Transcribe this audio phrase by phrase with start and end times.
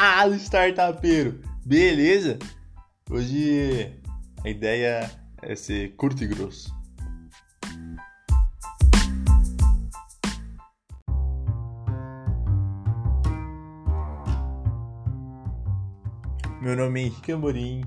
[0.00, 1.40] Fala, startupeiro!
[1.66, 2.38] Beleza?
[3.10, 4.00] Hoje
[4.44, 5.10] a ideia
[5.42, 6.72] é ser curto e grosso.
[16.62, 17.82] Meu nome é Henrique Amorim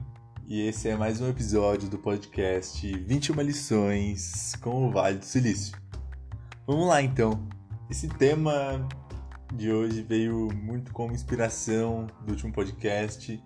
[0.50, 5.78] e esse é mais um episódio do podcast 21 lições com o Vale do Silício.
[6.68, 7.48] Vamos lá então.
[7.90, 8.86] Esse tema
[9.54, 13.44] de hoje veio muito como inspiração do último podcast.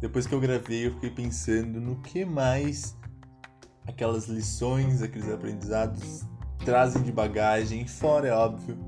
[0.00, 2.96] Depois que eu gravei, eu fiquei pensando no que mais
[3.86, 6.24] aquelas lições, aqueles aprendizados
[6.64, 8.78] trazem de bagagem, fora, é óbvio,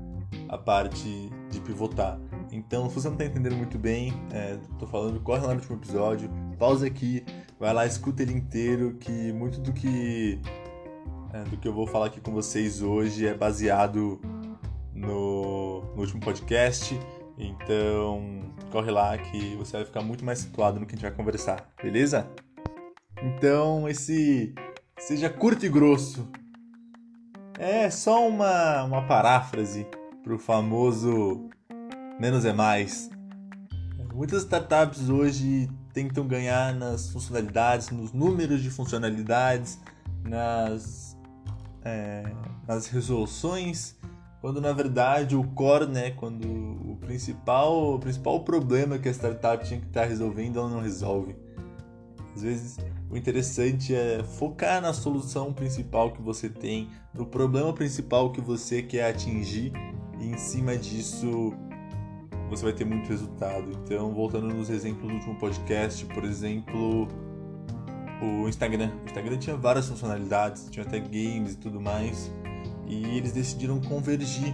[0.49, 2.19] a parte de pivotar.
[2.51, 5.77] Então, se você não está entendendo muito bem, é, tô falando, corre lá no último
[5.77, 7.25] episódio, pausa aqui,
[7.59, 10.39] vai lá, escuta ele inteiro, que muito do que
[11.33, 14.21] é, do que eu vou falar aqui com vocês hoje é baseado
[14.93, 16.99] no, no último podcast.
[17.37, 21.11] Então, corre lá que você vai ficar muito mais situado no que a gente vai
[21.11, 22.29] conversar, beleza?
[23.21, 24.53] Então, esse
[24.99, 26.27] seja curto e grosso.
[27.57, 29.87] É só uma, uma paráfrase
[30.31, 31.49] o famoso
[32.19, 33.09] menos é mais.
[34.13, 39.79] Muitas startups hoje tentam ganhar nas funcionalidades, nos números de funcionalidades,
[40.23, 41.17] nas,
[41.83, 42.23] é,
[42.67, 43.97] nas resoluções
[44.43, 49.65] quando na verdade o core, né, quando o principal, o principal problema que a startup
[49.65, 51.33] tinha que estar resolvendo, ela não resolve.
[52.35, 52.77] Às vezes
[53.09, 58.83] o interessante é focar na solução principal que você tem, no problema principal que você
[58.83, 59.71] quer atingir
[60.19, 61.53] e em cima disso
[62.49, 63.71] você vai ter muito resultado.
[63.71, 67.07] Então, voltando nos exemplos do último podcast, por exemplo,
[68.21, 68.91] o Instagram.
[69.03, 72.29] O Instagram tinha várias funcionalidades, tinha até games e tudo mais
[72.87, 74.53] e eles decidiram convergir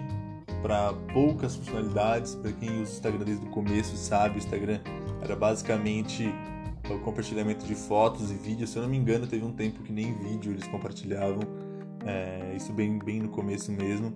[0.62, 2.36] para poucas funcionalidades.
[2.36, 4.80] Para quem usa o Instagram desde o começo sabe, o Instagram
[5.22, 6.34] era basicamente
[6.90, 8.70] o compartilhamento de fotos e vídeos.
[8.70, 11.42] Se eu não me engano, teve um tempo que nem vídeo eles compartilhavam,
[12.06, 14.14] é, isso bem, bem no começo mesmo.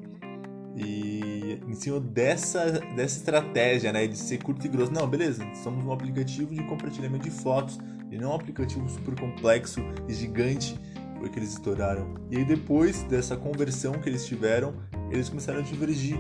[0.75, 5.85] E em cima dessa, dessa estratégia né, de ser curto e grosso, não, beleza, somos
[5.85, 7.79] um aplicativo de compartilhamento de fotos
[8.09, 10.79] e não um aplicativo super complexo e gigante
[11.23, 12.15] foi que eles estouraram.
[12.29, 14.75] E aí depois dessa conversão que eles tiveram,
[15.09, 16.17] eles começaram a divergir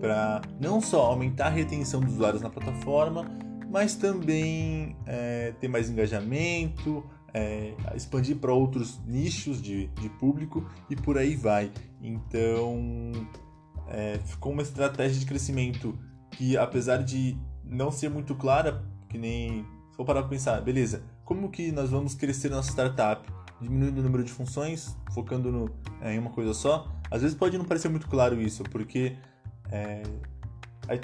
[0.00, 3.28] para não só aumentar a retenção dos usuários na plataforma,
[3.68, 10.94] mas também é, ter mais engajamento, é, expandir para outros nichos de, de público e
[10.94, 11.72] por aí vai.
[12.00, 13.10] Então
[13.88, 15.98] é, ficou uma estratégia de crescimento
[16.30, 19.66] que apesar de não ser muito clara, que nem
[19.96, 23.43] for parar para pensar, beleza, como que nós vamos crescer nossa startup?
[23.60, 25.70] Diminuindo o número de funções, focando no,
[26.00, 26.88] é, em uma coisa só.
[27.10, 29.16] Às vezes pode não parecer muito claro isso, porque
[29.70, 30.02] é,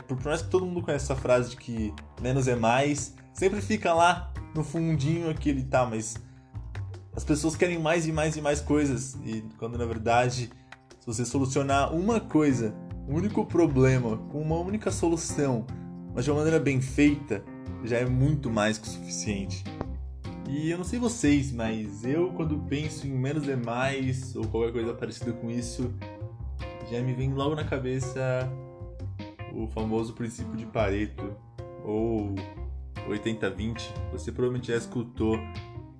[0.06, 3.92] por mais que todo mundo conhece essa frase de que menos é mais, sempre fica
[3.94, 6.16] lá no fundinho aquele tá, mas
[7.14, 10.50] as pessoas querem mais e mais e mais coisas, e quando na verdade,
[10.98, 12.74] se você solucionar uma coisa,
[13.08, 15.66] um único problema, com uma única solução,
[16.14, 17.42] mas de uma maneira bem feita,
[17.84, 19.64] já é muito mais que o suficiente.
[20.52, 24.72] E eu não sei vocês, mas eu quando penso em menos é mais ou qualquer
[24.72, 25.94] coisa parecida com isso,
[26.90, 28.50] já me vem logo na cabeça
[29.54, 31.36] o famoso princípio de Pareto
[31.84, 32.34] ou
[33.08, 33.80] 80-20.
[34.10, 35.38] Você provavelmente já escutou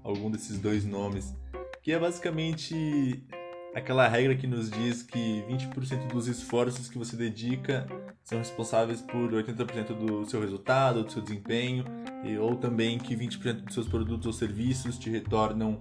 [0.03, 1.33] algum desses dois nomes,
[1.81, 3.25] que é basicamente
[3.73, 7.87] aquela regra que nos diz que 20% dos esforços que você dedica
[8.25, 11.85] são responsáveis por 80% do seu resultado, do seu desempenho,
[12.25, 15.81] e, ou também que 20% dos seus produtos ou serviços te retornam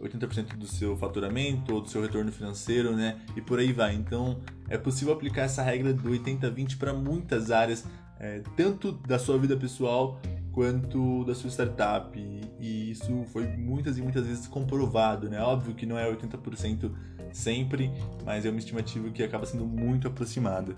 [0.00, 3.20] 80% do seu faturamento ou do seu retorno financeiro, né?
[3.34, 3.94] E por aí vai.
[3.94, 7.86] Então, é possível aplicar essa regra do 80-20 para muitas áreas,
[8.20, 10.20] é, tanto da sua vida pessoal
[10.52, 12.18] quanto da sua startup.
[12.60, 15.40] E, isso foi muitas e muitas vezes comprovado, né?
[15.40, 16.90] Óbvio que não é 80%
[17.32, 17.90] sempre,
[18.24, 20.76] mas é uma estimativa que acaba sendo muito aproximada.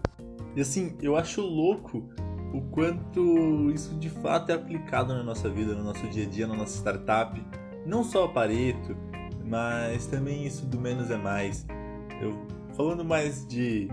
[0.57, 2.09] E assim, eu acho louco
[2.53, 6.47] o quanto isso de fato é aplicado na nossa vida, no nosso dia a dia,
[6.47, 7.41] na nossa startup.
[7.87, 8.97] Não só o Pareto,
[9.45, 11.67] mas também isso do menos é mais.
[12.21, 12.33] Eu
[12.77, 13.89] falando mais de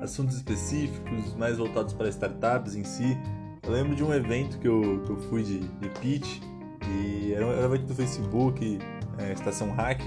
[0.00, 3.16] assuntos específicos, mais voltados para startups em si.
[3.62, 6.40] Eu lembro de um evento que eu, que eu fui de, de pitch,
[6.88, 8.78] e era um, era um evento do Facebook,
[9.18, 10.06] é, Estação Hack,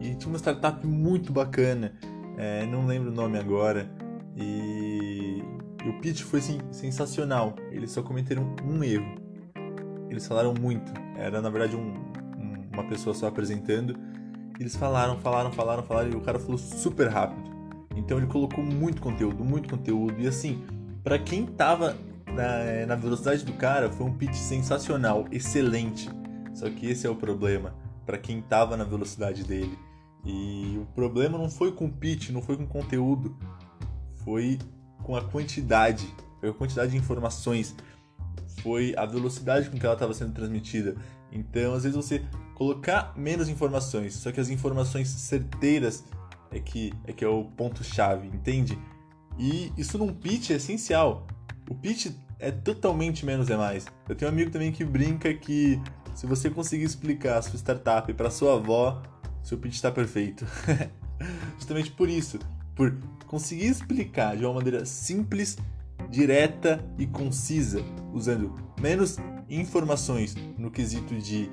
[0.00, 1.92] e tinha uma startup muito bacana,
[2.36, 3.88] é, não lembro o nome agora,
[4.36, 5.44] e,
[5.84, 7.54] e o pitch foi assim, sensacional.
[7.70, 9.14] Eles só cometeram um erro.
[10.08, 10.92] Eles falaram muito.
[11.16, 11.94] Era na verdade um,
[12.38, 13.96] um, uma pessoa só apresentando.
[14.58, 17.50] Eles falaram, falaram, falaram, falaram e o cara falou super rápido.
[17.96, 20.20] Então ele colocou muito conteúdo, muito conteúdo.
[20.20, 20.62] E assim,
[21.02, 26.10] para quem tava na, na velocidade do cara, foi um pitch sensacional, excelente.
[26.52, 27.74] Só que esse é o problema
[28.04, 29.78] para quem tava na velocidade dele.
[30.24, 33.34] E o problema não foi com o pitch, não foi com o conteúdo,
[34.24, 34.58] foi
[35.10, 36.06] com a quantidade,
[36.40, 37.74] a quantidade de informações,
[38.62, 40.94] foi a velocidade com que ela estava sendo transmitida.
[41.32, 42.24] Então, às vezes você
[42.54, 46.04] colocar menos informações, só que as informações certeiras
[46.52, 48.78] é que é que é o ponto chave, entende?
[49.36, 51.26] E isso num pitch é essencial.
[51.68, 53.86] O pitch é totalmente menos é mais.
[54.08, 55.82] Eu tenho um amigo também que brinca que
[56.14, 59.02] se você conseguir explicar a sua startup para sua avó,
[59.42, 60.46] seu pitch está perfeito.
[61.58, 62.38] Justamente por isso,
[62.74, 62.96] por
[63.26, 65.56] conseguir explicar de uma maneira simples,
[66.08, 67.82] direta e concisa,
[68.12, 69.18] usando menos
[69.48, 71.50] informações no quesito de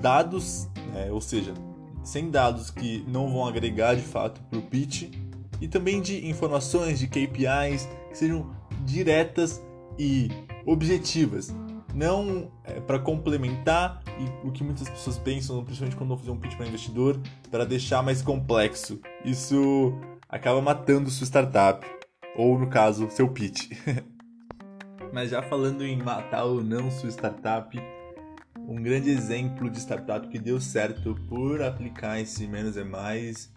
[0.00, 1.10] dados, né?
[1.10, 1.54] ou seja,
[2.02, 5.10] sem dados que não vão agregar de fato para o pitch,
[5.60, 8.50] e também de informações de KPIs que sejam
[8.84, 9.62] diretas
[9.96, 10.28] e
[10.66, 11.54] objetivas,
[11.94, 16.36] não é, para complementar e, o que muitas pessoas pensam, principalmente quando vão fazer um
[16.38, 17.20] pitch para investidor,
[17.50, 19.00] para deixar mais complexo.
[19.24, 19.92] Isso
[20.28, 21.86] acaba matando sua startup,
[22.36, 23.70] ou no caso, seu pitch.
[25.12, 27.78] Mas já falando em matar ou não sua startup,
[28.56, 33.52] um grande exemplo de startup que deu certo por aplicar esse menos é mais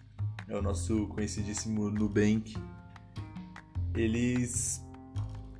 [0.48, 2.56] é o nosso conhecidíssimo Nubank.
[3.94, 4.84] Eles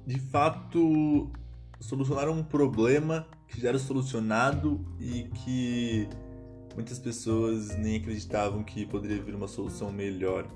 [0.06, 1.30] de fato
[1.80, 6.08] solucionaram um problema que já era solucionado e que
[6.74, 10.46] muitas pessoas nem acreditavam que poderia vir uma solução melhor.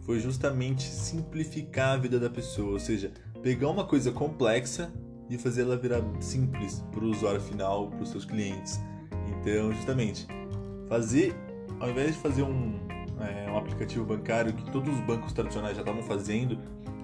[0.00, 4.92] Foi justamente simplificar a vida da pessoa, ou seja, pegar uma coisa complexa
[5.28, 8.80] e fazer ela virar simples para o usuário final, para os seus clientes.
[9.28, 10.26] Então, justamente,
[10.88, 11.34] fazer,
[11.80, 12.78] ao invés de fazer um,
[13.20, 16.58] é, um aplicativo bancário que todos os bancos tradicionais já estavam fazendo,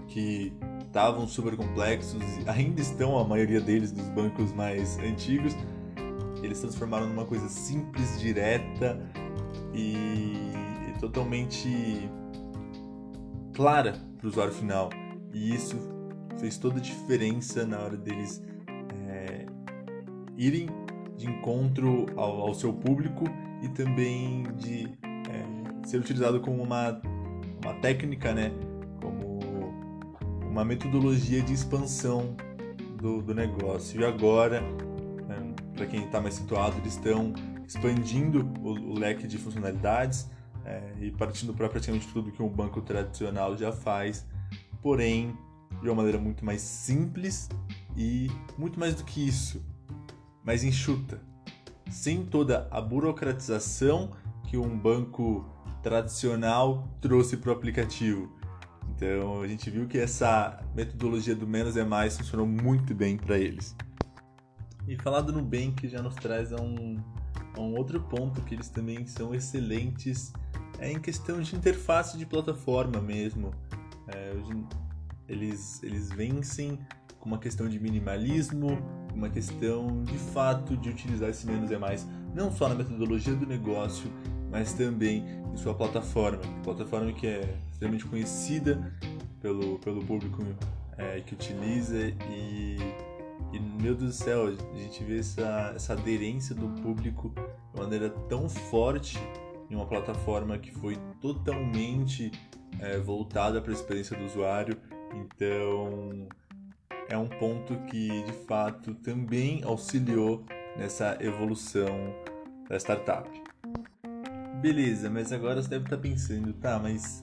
[0.07, 0.53] que
[0.93, 5.57] estavam super complexos, ainda estão a maioria deles dos bancos mais antigos.
[6.43, 9.01] Eles transformaram numa coisa simples, direta
[9.73, 10.53] e,
[11.01, 12.09] totalmente
[13.55, 14.91] clara para o usuário final.
[15.33, 15.77] E isso
[16.39, 18.45] fez toda a diferença na hora deles
[19.09, 19.47] é,
[20.37, 20.69] irem
[21.17, 23.25] de encontro ao, ao, seu público
[23.63, 27.01] e também de é, ser utilizado como uma,
[27.65, 28.53] uma técnica, né?
[30.53, 32.37] Uma metodologia de expansão
[32.99, 33.99] do, do negócio.
[33.99, 37.33] E agora, né, para quem está mais situado, eles estão
[37.67, 40.29] expandindo o, o leque de funcionalidades
[40.67, 44.27] é, e partindo para praticamente tudo que um banco tradicional já faz,
[44.83, 45.35] porém
[45.81, 47.49] de uma maneira muito mais simples
[47.97, 49.65] e muito mais do que isso,
[50.45, 51.19] mais enxuta,
[51.91, 54.13] sem toda a burocratização
[54.47, 55.47] que um banco
[55.83, 58.42] tradicional trouxe para o aplicativo.
[58.91, 63.39] Então a gente viu que essa metodologia do menos é mais funcionou muito bem para
[63.39, 63.77] eles.
[64.87, 67.01] E falar do Nubank já nos traz a um,
[67.57, 70.33] a um outro ponto que eles também são excelentes
[70.79, 73.55] é em questão de interface de plataforma mesmo.
[74.09, 74.33] É,
[75.29, 76.79] eles, eles vencem
[77.21, 78.79] com uma questão de minimalismo,
[79.15, 83.47] uma questão de fato de utilizar esse menos é mais, não só na metodologia do
[83.47, 84.11] negócio,
[84.53, 86.39] mas também em sua plataforma.
[86.63, 88.93] Plataforma que é extremamente conhecida
[89.41, 90.45] pelo, pelo público
[90.99, 91.99] é, que utiliza
[92.31, 92.77] e,
[93.53, 97.33] e, meu Deus do céu, a gente vê essa, essa aderência do público
[97.75, 99.19] de maneira tão forte
[99.71, 102.31] em uma plataforma que foi totalmente
[102.79, 104.77] é, voltada para a experiência do usuário.
[105.15, 106.29] Então,
[107.09, 110.45] é um ponto que de fato também auxiliou
[110.77, 112.15] nessa evolução
[112.69, 113.42] da startup.
[114.63, 117.21] Beleza, mas agora você deve estar pensando, tá, mas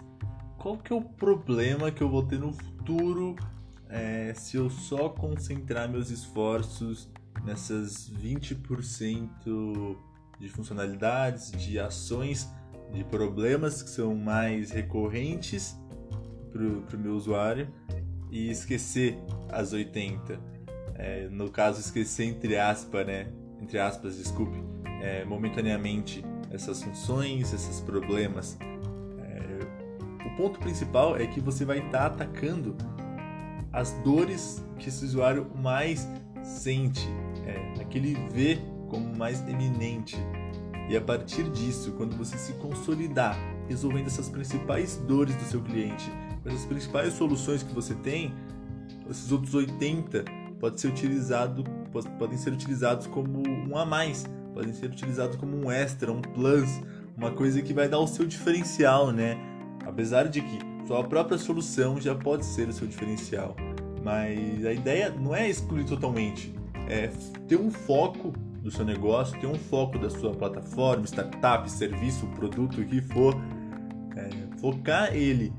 [0.57, 3.33] qual que é o problema que eu vou ter no futuro
[3.87, 7.09] é, se eu só concentrar meus esforços
[7.45, 9.95] nessas 20%
[10.37, 12.49] de funcionalidades, de ações,
[12.91, 15.79] de problemas que são mais recorrentes
[16.51, 17.73] para o meu usuário
[18.29, 19.17] e esquecer
[19.49, 20.37] as 80.
[20.95, 23.31] É, no caso, esquecer entre aspas, né?
[23.61, 24.61] Entre aspas, desculpe,
[25.01, 28.57] é, momentaneamente essas funções, esses problemas.
[29.19, 32.75] É, o ponto principal é que você vai estar tá atacando
[33.71, 36.07] as dores que esse usuário mais
[36.43, 37.07] sente,
[37.45, 40.17] é, aquele vê como mais eminente.
[40.89, 43.37] E a partir disso, quando você se consolidar
[43.67, 46.11] resolvendo essas principais dores do seu cliente,
[46.43, 48.33] essas principais soluções que você tem,
[49.07, 50.25] esses outros 80
[50.59, 51.63] pode ser utilizado,
[52.17, 54.25] podem ser utilizados como um a mais
[54.59, 56.69] podem ser utilizados como um extra, um plus,
[57.15, 59.37] uma coisa que vai dar o seu diferencial, né?
[59.85, 63.55] Apesar de que sua própria solução já pode ser o seu diferencial.
[64.03, 66.53] Mas a ideia não é excluir totalmente,
[66.89, 67.07] é
[67.47, 72.81] ter um foco do seu negócio, ter um foco da sua plataforma, startup, serviço, produto,
[72.81, 73.33] o que for,
[74.17, 75.53] é, focar ele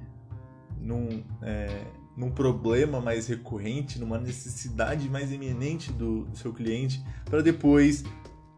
[0.78, 7.42] num, é, num problema mais recorrente, numa necessidade mais eminente do, do seu cliente, para
[7.42, 8.04] depois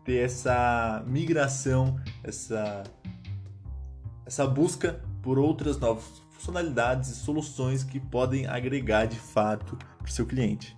[0.04, 2.82] ter essa migração, essa,
[4.26, 10.10] essa busca por outras novas funcionalidades e soluções que podem agregar de fato para o
[10.10, 10.76] seu cliente.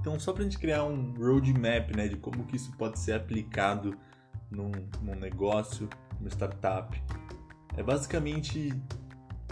[0.00, 3.12] Então, só para a gente criar um roadmap né, de como que isso pode ser
[3.12, 3.96] aplicado
[4.50, 4.72] num,
[5.02, 5.88] num negócio,
[6.18, 7.00] numa startup,
[7.76, 8.72] é basicamente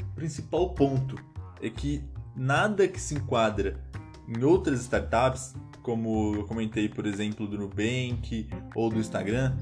[0.00, 1.16] o principal ponto
[1.62, 2.02] é que
[2.34, 3.80] nada que se enquadra
[4.28, 5.54] em outras startups,
[5.86, 9.56] como eu comentei, por exemplo, do Nubank ou do Instagram,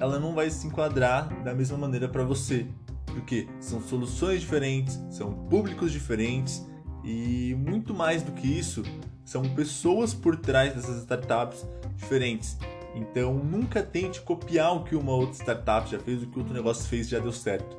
[0.00, 2.66] ela não vai se enquadrar da mesma maneira para você,
[3.06, 6.66] porque são soluções diferentes, são públicos diferentes
[7.04, 8.82] e muito mais do que isso,
[9.24, 12.58] são pessoas por trás dessas startups diferentes.
[12.96, 16.88] Então nunca tente copiar o que uma outra startup já fez, o que outro negócio
[16.88, 17.76] fez já deu certo.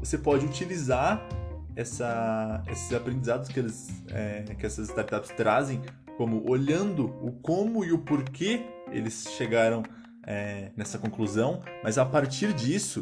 [0.00, 1.28] Você pode utilizar
[1.76, 5.80] essa, esses aprendizados que, eles, é, que essas startups trazem,
[6.20, 9.82] como olhando o como e o porquê eles chegaram
[10.26, 13.00] é, nessa conclusão, mas a partir disso,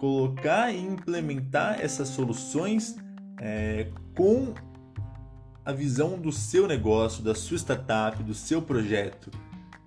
[0.00, 2.96] colocar e implementar essas soluções
[3.38, 4.54] é, com
[5.66, 9.30] a visão do seu negócio, da sua startup, do seu projeto,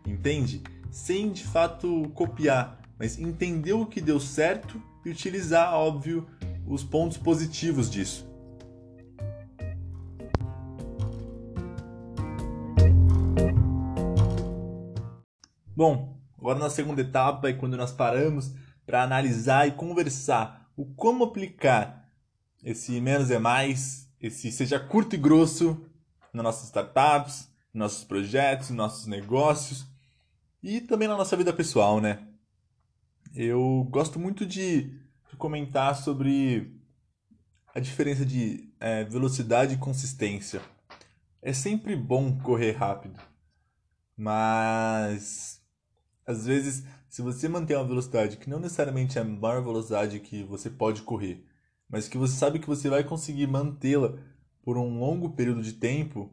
[0.05, 0.61] entende?
[0.91, 6.27] Sem de fato copiar, mas entender o que deu certo e utilizar, óbvio,
[6.67, 8.28] os pontos positivos disso.
[15.79, 18.53] Bom, agora na segunda etapa é quando nós paramos
[18.85, 22.11] para analisar e conversar o como aplicar
[22.61, 25.81] esse menos é mais, esse seja curto e grosso
[26.33, 29.87] nas nossas startups, nossos projetos, nossos negócios
[30.61, 32.27] e também na nossa vida pessoal, né?
[33.33, 36.77] Eu gosto muito de de comentar sobre
[37.73, 40.61] a diferença de é, velocidade e consistência.
[41.41, 43.17] É sempre bom correr rápido,
[44.17, 45.57] mas
[46.29, 50.43] às vezes, se você manter uma velocidade que não necessariamente é a maior velocidade que
[50.43, 51.43] você pode correr,
[51.89, 54.13] mas que você sabe que você vai conseguir mantê-la
[54.61, 56.31] por um longo período de tempo,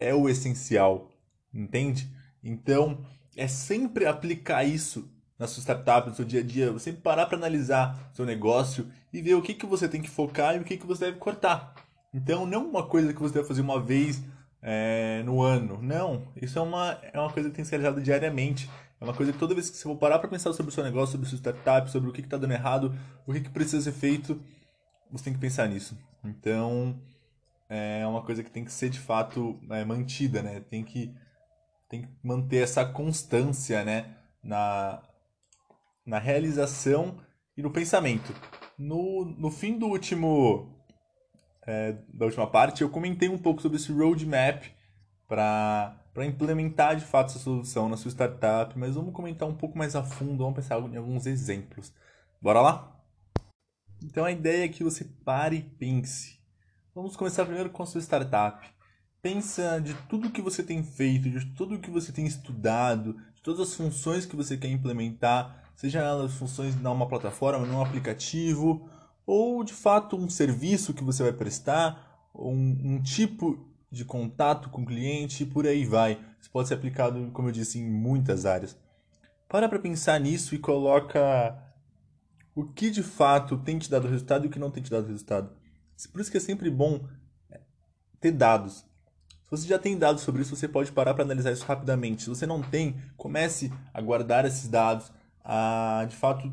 [0.00, 1.10] é o essencial,
[1.52, 2.10] entende?
[2.42, 3.04] Então,
[3.36, 5.06] é sempre aplicar isso
[5.38, 9.20] na sua startup, no seu dia a dia, você parar para analisar seu negócio e
[9.20, 11.74] ver o que, que você tem que focar e o que, que você deve cortar.
[12.14, 14.22] Então, não uma coisa que você deve fazer uma vez
[14.68, 15.80] é, no ano.
[15.80, 18.68] Não, isso é uma, é uma coisa que tem que ser realizada diariamente.
[19.00, 20.82] É uma coisa que toda vez que você for parar para pensar sobre o seu
[20.82, 22.92] negócio, sobre o seu startup, sobre o que está dando errado,
[23.24, 24.42] o que, que precisa ser feito,
[25.08, 25.96] você tem que pensar nisso.
[26.24, 27.00] Então,
[27.68, 30.58] é uma coisa que tem que ser de fato é, mantida, né?
[30.58, 31.14] Tem que,
[31.88, 34.16] tem que manter essa constância, né?
[34.42, 35.00] Na,
[36.04, 37.18] na realização
[37.56, 38.34] e no pensamento.
[38.76, 40.75] No, no fim do último
[41.66, 44.64] é, da última parte, eu comentei um pouco sobre esse roadmap
[45.26, 49.96] para implementar de fato essa solução na sua startup, mas vamos comentar um pouco mais
[49.96, 51.92] a fundo, vamos pensar em alguns exemplos.
[52.40, 53.02] Bora lá?
[54.02, 56.38] Então a ideia é que você pare e pense.
[56.94, 58.66] Vamos começar primeiro com a sua startup.
[59.20, 63.60] Pensa de tudo que você tem feito, de tudo que você tem estudado, de todas
[63.60, 68.88] as funções que você quer implementar seja elas funções numa plataforma, num aplicativo,
[69.26, 74.82] ou de fato um serviço que você vai prestar, um, um tipo de contato com
[74.82, 76.20] o cliente e por aí vai.
[76.40, 78.76] Isso pode ser aplicado, como eu disse, em muitas áreas.
[79.48, 81.60] Para para pensar nisso e coloca
[82.54, 85.08] o que de fato tem te dado resultado e o que não tem te dado
[85.08, 85.50] resultado.
[86.12, 87.06] Por isso que é sempre bom
[87.50, 87.60] é,
[88.20, 88.84] ter dados.
[89.44, 92.22] Se você já tem dados sobre isso, você pode parar para analisar isso rapidamente.
[92.22, 95.12] Se você não tem, comece a guardar esses dados,
[95.44, 96.52] a de fato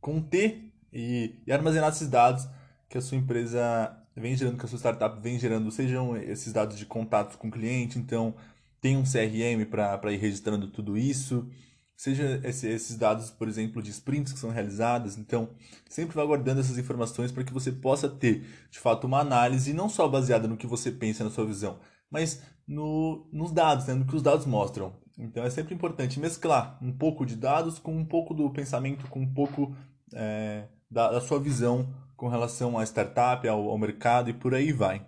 [0.00, 0.67] conter
[0.98, 2.48] e, e armazenar esses dados
[2.88, 6.76] que a sua empresa vem gerando, que a sua startup vem gerando, sejam esses dados
[6.76, 8.34] de contatos com o cliente, então
[8.80, 11.48] tem um CRM para ir registrando tudo isso,
[11.96, 15.50] seja esse, esses dados, por exemplo, de sprints que são realizadas, então
[15.88, 19.88] sempre vá guardando essas informações para que você possa ter, de fato, uma análise não
[19.88, 21.78] só baseada no que você pensa na sua visão,
[22.10, 24.96] mas no, nos dados, né, no que os dados mostram.
[25.16, 29.20] Então é sempre importante mesclar um pouco de dados com um pouco do pensamento, com
[29.20, 29.76] um pouco
[30.14, 34.72] é, da, da, sua visão com relação à startup, ao, ao mercado e por aí
[34.72, 35.06] vai.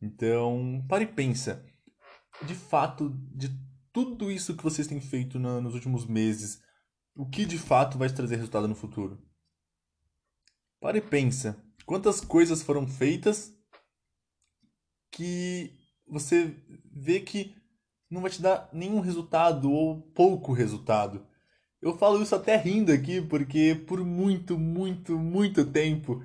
[0.00, 1.64] Então, pare e pensa.
[2.42, 3.48] De fato, de
[3.92, 6.60] tudo isso que vocês têm feito na, nos últimos meses,
[7.14, 9.22] o que de fato vai trazer resultado no futuro?
[10.80, 11.62] Pare e pensa.
[11.86, 13.54] Quantas coisas foram feitas
[15.10, 15.72] que
[16.06, 16.54] você
[16.92, 17.56] vê que
[18.10, 21.26] não vai te dar nenhum resultado ou pouco resultado.
[21.86, 26.20] Eu falo isso até rindo aqui, porque por muito, muito, muito tempo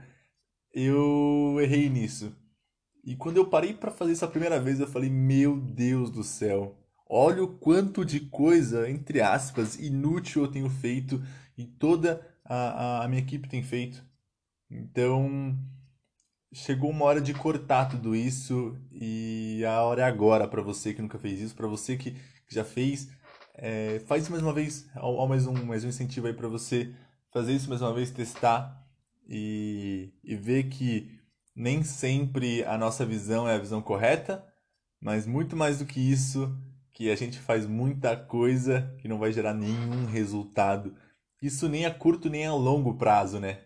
[0.73, 2.35] eu errei nisso.
[3.03, 6.23] E quando eu parei para fazer isso a primeira vez, eu falei: Meu Deus do
[6.23, 6.75] céu,
[7.07, 11.21] olha o quanto de coisa, entre aspas, inútil eu tenho feito
[11.55, 14.03] e toda a, a minha equipe tem feito.
[14.67, 15.55] Então,
[16.51, 21.03] chegou uma hora de cortar tudo isso e a hora é agora para você que
[21.03, 23.09] nunca fez isso, para você que, que, já fez,
[23.63, 26.91] é, faz mais uma vez, ao, mais um mais um incentivo aí para você
[27.31, 28.83] fazer isso mais uma vez, testar
[29.29, 31.19] e, e ver que
[31.55, 34.43] nem sempre a nossa visão é a visão correta,
[34.99, 36.57] mas muito mais do que isso,
[36.91, 40.95] que a gente faz muita coisa que não vai gerar nenhum resultado.
[41.39, 43.59] Isso nem a curto nem a longo prazo, né?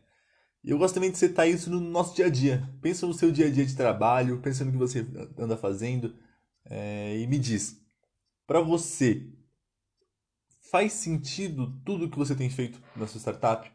[0.62, 2.70] E eu gosto também de citar isso no nosso dia a dia.
[2.82, 6.16] Pensa no seu dia a dia de trabalho, pensa no que você anda fazendo
[6.66, 7.80] é, e me diz,
[8.46, 9.28] para você,
[10.72, 13.72] faz sentido tudo que você tem feito na sua startup?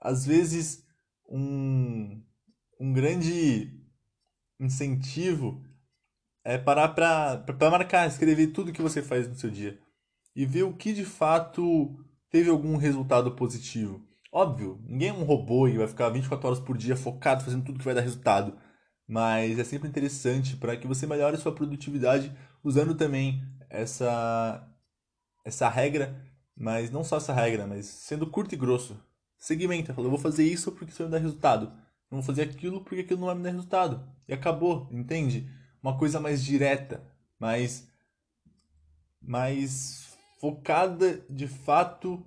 [0.00, 0.84] Às vezes,
[1.28, 2.22] um,
[2.80, 3.78] um grande
[4.58, 5.62] incentivo
[6.44, 9.78] é parar para marcar, escrever tudo que você faz no seu dia
[10.34, 11.98] e ver o que de fato
[12.30, 14.02] teve algum resultado positivo.
[14.32, 17.78] Óbvio, ninguém é um robô e vai ficar 24 horas por dia focado fazendo tudo
[17.78, 18.56] que vai dar resultado.
[19.06, 22.32] Mas é sempre interessante para que você melhore sua produtividade
[22.62, 24.66] usando também essa
[25.44, 26.24] essa regra,
[26.56, 28.96] mas não só essa regra, mas sendo curto e grosso.
[29.38, 31.66] Segmenta, fala, eu vou fazer isso porque isso vai me dar resultado.
[32.10, 34.06] Não vou fazer aquilo porque aquilo não vai me dar resultado.
[34.28, 35.48] E acabou, entende?
[35.82, 37.02] Uma coisa mais direta,
[37.38, 37.88] mais
[39.22, 42.26] mais focada de fato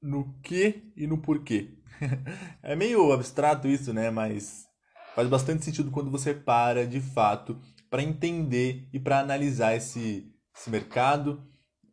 [0.00, 1.76] no que e no porquê.
[2.62, 4.10] é meio abstrato isso, né?
[4.10, 4.66] Mas
[5.14, 10.70] faz bastante sentido quando você para de fato para entender e para analisar esse, esse
[10.70, 11.44] mercado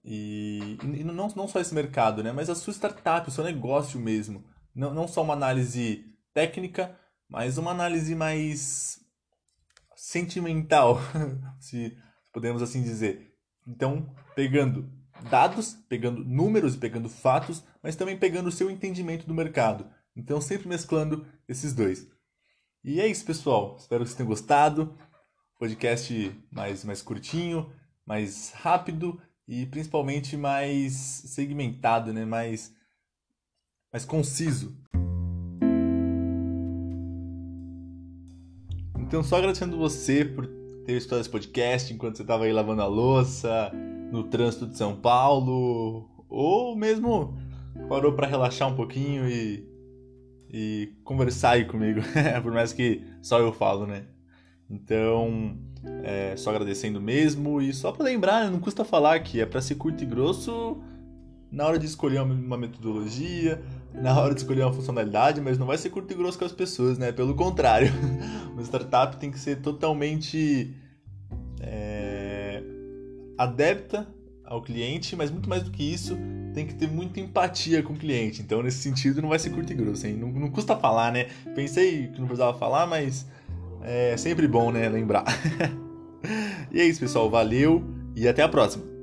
[0.09, 2.31] e, e, não, não só esse mercado, né?
[2.31, 4.41] Mas a sua startup, o seu negócio mesmo.
[4.73, 9.01] Não, não só uma análise técnica, mas uma análise mais
[9.97, 10.97] sentimental,
[11.59, 11.97] se
[12.31, 13.33] podemos assim dizer.
[13.67, 14.89] Então, pegando
[15.29, 19.91] dados, pegando números pegando fatos, mas também pegando o seu entendimento do mercado.
[20.15, 22.07] Então, sempre mesclando esses dois.
[22.81, 23.75] E é isso, pessoal.
[23.77, 24.97] Espero que vocês tenham gostado.
[25.59, 27.73] Podcast mais, mais curtinho,
[28.05, 32.25] mais rápido e principalmente mais segmentado, né?
[32.25, 32.75] mais,
[33.91, 34.75] mais conciso.
[38.99, 40.45] Então, só agradecendo você por
[40.85, 43.71] ter estudado esse podcast enquanto você estava aí lavando a louça,
[44.11, 47.37] no trânsito de São Paulo, ou mesmo
[47.87, 49.65] parou para relaxar um pouquinho e,
[50.51, 52.01] e conversar aí comigo,
[52.43, 54.07] por mais que só eu falo, né?
[54.69, 55.57] Então,
[56.03, 59.61] é, só agradecendo mesmo e só para lembrar, né, não custa falar que é para
[59.61, 60.77] ser curto e grosso
[61.51, 63.61] na hora de escolher uma metodologia,
[63.93, 66.51] na hora de escolher uma funcionalidade, mas não vai ser curto e grosso com as
[66.51, 67.11] pessoas, né?
[67.11, 67.89] Pelo contrário,
[68.51, 70.73] uma startup tem que ser totalmente
[71.61, 72.61] é,
[73.37, 74.07] adepta
[74.43, 76.17] ao cliente, mas muito mais do que isso,
[76.53, 78.41] tem que ter muita empatia com o cliente.
[78.41, 80.15] Então, nesse sentido, não vai ser curto e grosso, hein?
[80.15, 81.27] Não, não custa falar, né?
[81.55, 83.25] Pensei que não precisava falar, mas
[83.83, 84.87] é sempre bom, né?
[84.89, 85.25] Lembrar.
[86.71, 87.29] e é isso, pessoal.
[87.29, 87.83] Valeu
[88.15, 88.96] e até a próxima.